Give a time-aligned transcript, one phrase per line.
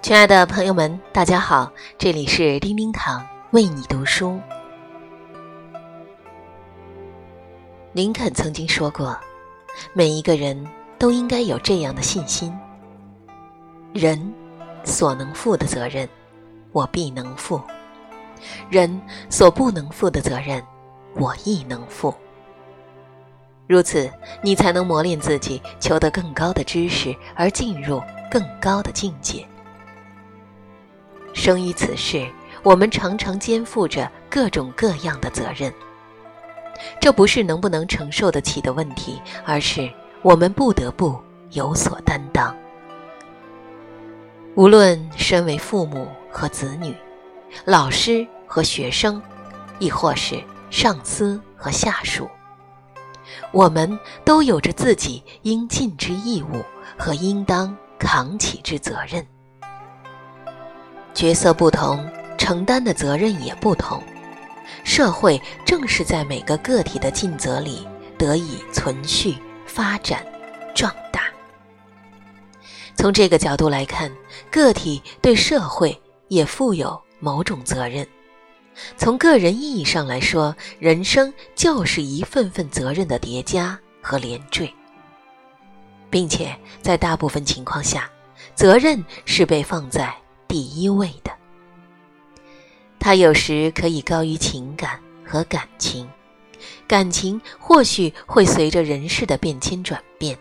[0.00, 4.40] 亲爱的朋友们，大家好，这里是叮叮堂为你读书。
[7.92, 9.18] 林肯曾经说过
[9.92, 10.66] ：“每一个人
[10.98, 12.56] 都应该有这样的信心，
[13.92, 14.32] 人
[14.84, 16.08] 所能负的责任，
[16.72, 17.60] 我必能负；
[18.70, 20.64] 人所不能负的责任，
[21.16, 22.14] 我亦能负。
[23.66, 24.10] 如此，
[24.42, 29.44] 你才能磨练自己，求得更高的知识，而进入更高的境界。”
[31.38, 32.28] 生于此世，
[32.64, 35.72] 我们常常肩负着各种各样的责任。
[37.00, 39.88] 这不是能不能承受得起的问题，而是
[40.22, 41.16] 我们不得不
[41.52, 42.54] 有所担当。
[44.56, 46.92] 无论身为父母和子女、
[47.64, 49.22] 老师和学生，
[49.78, 52.28] 亦或是上司和下属，
[53.52, 56.64] 我们都有着自己应尽之义务
[56.98, 59.24] 和应当扛起之责任。
[61.14, 64.02] 角色不同，承担的责任也不同。
[64.84, 69.36] 社会正是在每个个体的尽责里得以存续、
[69.66, 70.24] 发展、
[70.74, 71.22] 壮大。
[72.94, 74.10] 从这个角度来看，
[74.50, 78.06] 个体对社会也负有某种责任。
[78.96, 84.72] 从个人意义上来说，人生就是一份份责任的叠加和连缀，
[86.08, 88.08] 并且在大部分情况下，
[88.54, 90.14] 责任是被放在。
[90.48, 91.30] 第一位的，
[92.98, 96.08] 它有时可以高于情感和感情，
[96.88, 100.36] 感情或许会随着人事的变迁转变，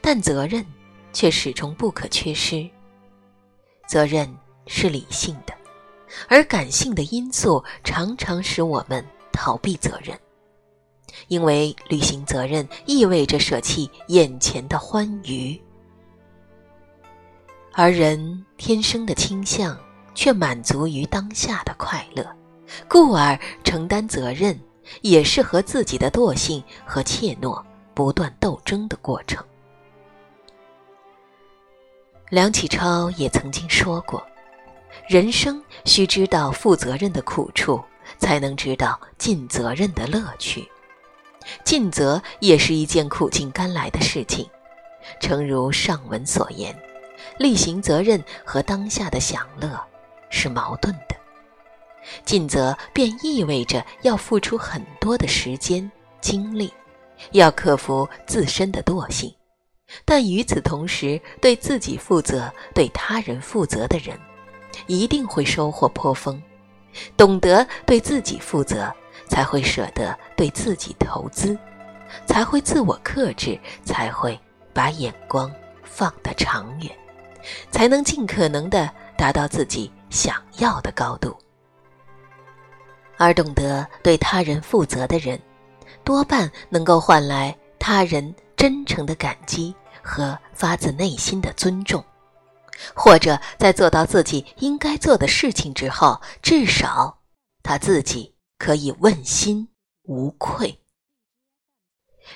[0.00, 0.64] 但责任
[1.12, 2.68] 却始终不可缺失。
[3.86, 4.34] 责任
[4.66, 5.52] 是理性的，
[6.26, 10.18] 而感性的因素常常使我们逃避责任，
[11.28, 15.60] 因为履行责任意味着舍弃眼前的欢愉。
[17.80, 19.78] 而人天生的倾向
[20.12, 22.26] 却满足于当下的快乐，
[22.88, 24.58] 故而承担责任
[25.00, 27.62] 也是和自己的惰性和怯懦
[27.94, 29.40] 不断斗争的过程。
[32.30, 34.26] 梁启超也曾经说过
[35.06, 37.80] ：“人生需知道负责任的苦处，
[38.18, 40.68] 才能知道尽责任的乐趣。
[41.62, 44.44] 尽责也是一件苦尽甘来的事情，
[45.20, 46.76] 诚如上文所言。”
[47.38, 49.80] 履行责任和当下的享乐
[50.30, 51.16] 是矛盾的，
[52.24, 55.90] 尽责便意味着要付出很多的时间
[56.20, 56.72] 精力，
[57.32, 59.34] 要克服自身的惰性，
[60.04, 64.18] 但与此同时，对自己负责、对他人负责的人，
[64.86, 66.40] 一定会收获颇丰。
[67.16, 68.92] 懂得对自己负责，
[69.28, 71.56] 才会舍得对自己投资，
[72.26, 74.38] 才会自我克制，才会
[74.72, 75.52] 把眼光
[75.82, 76.90] 放得长远。
[77.70, 81.36] 才能尽可能的达到自己想要的高度，
[83.16, 85.40] 而懂得对他人负责的人，
[86.04, 92.04] 多半能够换来他人真诚的感激和发自内心的尊重，
[92.94, 97.20] 或者在做到自己应该做的事情之后，至少
[97.62, 99.68] 他自己可以问心
[100.02, 100.80] 无愧。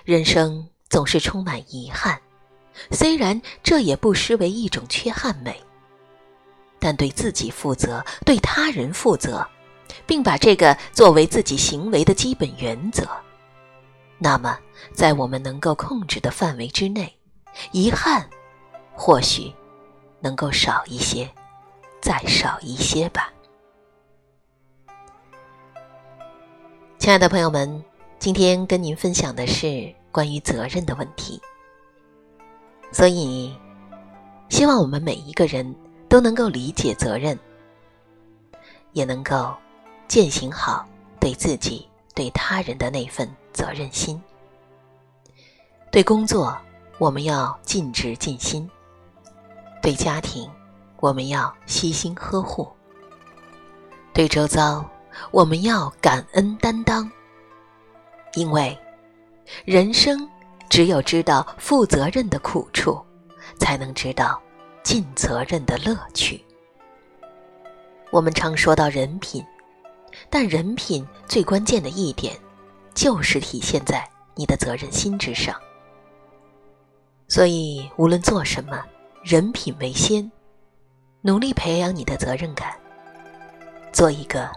[0.05, 2.21] 人生总是充满遗憾。
[2.91, 5.63] 虽然这也不失为一种缺憾美，
[6.79, 9.47] 但对自己负责，对他人负责，
[10.07, 13.07] 并把这个作为自己行为的基本原则，
[14.19, 14.59] 那么
[14.93, 17.15] 在我们能够控制的范围之内，
[17.71, 18.29] 遗憾
[18.95, 19.53] 或许
[20.21, 21.29] 能够少一些，
[22.01, 23.33] 再少一些吧。
[26.99, 27.85] 亲爱的朋友们，
[28.19, 31.41] 今天跟您分享的是关于责任的问题。
[32.93, 33.57] 所以，
[34.51, 35.75] 希望我们每一个人
[36.09, 37.37] 都能够理解责任，
[38.93, 39.55] 也能够
[40.07, 40.87] 践行好
[41.19, 44.23] 对自己、对他人的那份责任心。
[45.91, 46.57] 对工作，
[46.99, 48.69] 我们要尽职尽心；
[49.81, 50.49] 对家庭，
[51.01, 52.67] 我们要悉心呵护；
[54.13, 54.85] 对周遭，
[55.31, 57.11] 我们要感恩担当。
[58.35, 58.79] 因为，
[59.65, 60.29] 人生。
[60.73, 62.99] 只有知道负责任的苦处，
[63.59, 64.41] 才能知道
[64.83, 66.43] 尽责任的乐趣。
[68.11, 69.45] 我们常说到人品，
[70.31, 72.35] 但人品最关键的一点，
[72.95, 75.55] 就是体现在你的责任心之上。
[77.29, 78.83] 所以，无论做什么，
[79.23, 80.33] 人品为先，
[81.21, 82.75] 努力培养你的责任感，
[83.93, 84.51] 做一个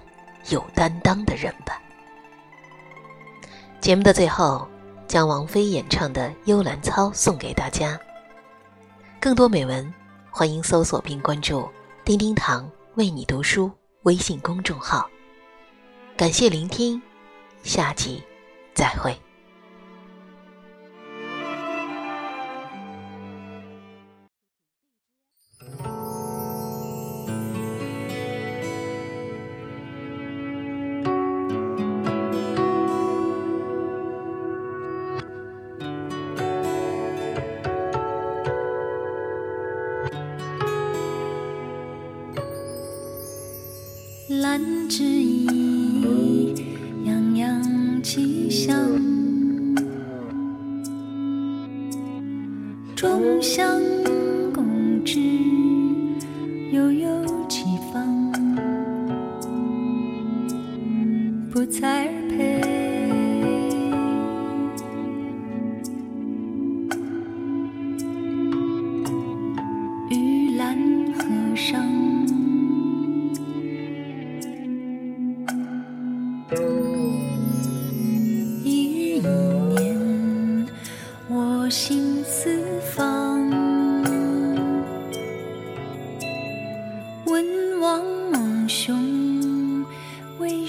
[0.47, 1.77] 有担当的人吧。
[3.81, 4.65] 节目的最后。
[5.07, 8.00] 将王菲演唱的《幽兰操》送给大家。
[9.19, 9.94] 更多美文，
[10.30, 11.68] 欢迎搜索并关注
[12.04, 13.72] 丁丁堂为你读书
[14.04, 15.10] 微信公众号。
[16.16, 17.02] 感谢聆听，
[17.63, 18.24] 下集
[18.74, 19.16] 再会。
[52.95, 53.81] 众香
[54.53, 55.19] 共知，
[56.71, 58.31] 悠悠其方，
[61.51, 62.07] 不在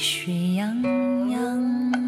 [0.07, 0.81] 雪洋
[1.29, 2.06] 洋。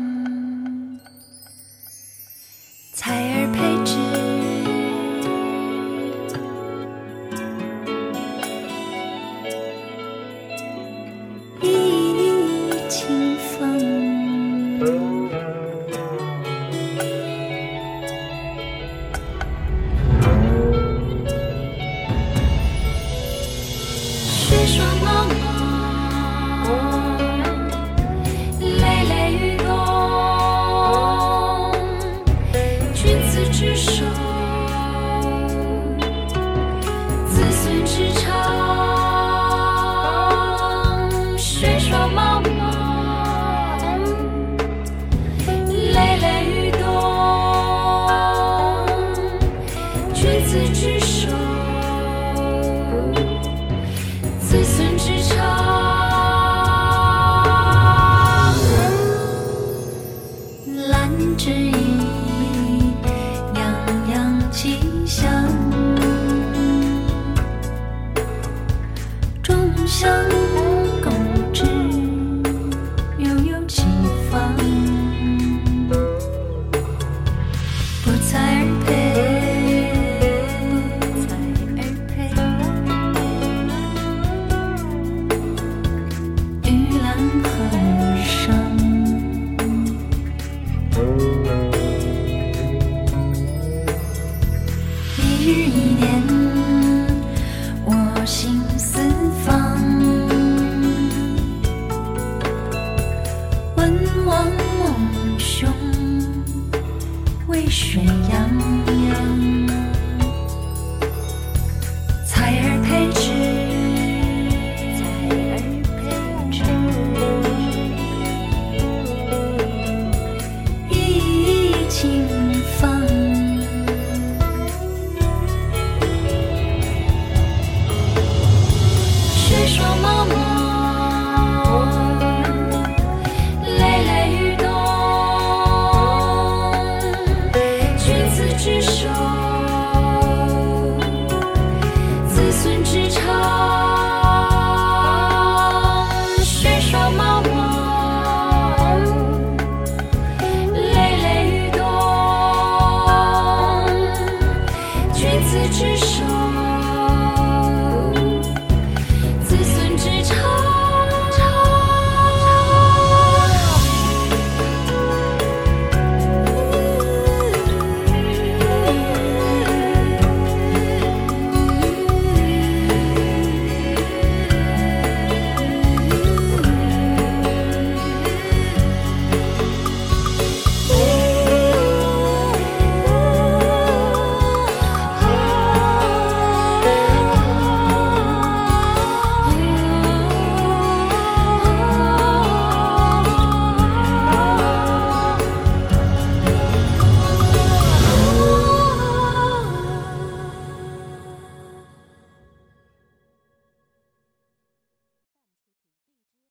[95.49, 96.38] 指一点。